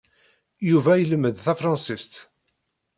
[0.69, 2.13] Yuba ilemmed Tafṛansist.